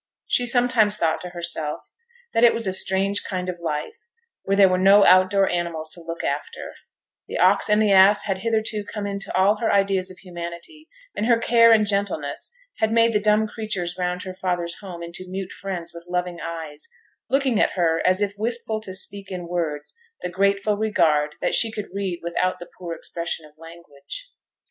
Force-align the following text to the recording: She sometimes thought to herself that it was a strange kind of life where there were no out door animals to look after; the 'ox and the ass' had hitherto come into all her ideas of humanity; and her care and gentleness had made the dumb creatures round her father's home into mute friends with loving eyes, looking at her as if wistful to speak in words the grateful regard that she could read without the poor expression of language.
She 0.25 0.47
sometimes 0.47 0.97
thought 0.97 1.21
to 1.21 1.29
herself 1.29 1.91
that 2.33 2.43
it 2.43 2.55
was 2.55 2.65
a 2.65 2.73
strange 2.73 3.23
kind 3.23 3.47
of 3.47 3.59
life 3.59 4.07
where 4.41 4.57
there 4.57 4.67
were 4.67 4.79
no 4.79 5.05
out 5.05 5.29
door 5.29 5.47
animals 5.47 5.91
to 5.91 6.01
look 6.01 6.23
after; 6.23 6.73
the 7.27 7.37
'ox 7.37 7.69
and 7.69 7.79
the 7.79 7.91
ass' 7.91 8.23
had 8.23 8.39
hitherto 8.39 8.83
come 8.83 9.05
into 9.05 9.31
all 9.37 9.57
her 9.57 9.71
ideas 9.71 10.09
of 10.09 10.17
humanity; 10.17 10.89
and 11.15 11.27
her 11.27 11.37
care 11.37 11.71
and 11.71 11.85
gentleness 11.85 12.51
had 12.79 12.91
made 12.91 13.13
the 13.13 13.19
dumb 13.19 13.47
creatures 13.47 13.95
round 13.95 14.23
her 14.23 14.33
father's 14.33 14.79
home 14.79 15.03
into 15.03 15.29
mute 15.29 15.51
friends 15.51 15.91
with 15.93 16.07
loving 16.09 16.39
eyes, 16.43 16.87
looking 17.29 17.59
at 17.59 17.73
her 17.73 18.01
as 18.03 18.23
if 18.23 18.31
wistful 18.39 18.81
to 18.81 18.95
speak 18.95 19.29
in 19.29 19.47
words 19.47 19.93
the 20.21 20.29
grateful 20.29 20.75
regard 20.77 21.35
that 21.41 21.53
she 21.53 21.71
could 21.71 21.89
read 21.93 22.21
without 22.23 22.57
the 22.57 22.67
poor 22.79 22.95
expression 22.95 23.45
of 23.45 23.53
language. 23.59 24.31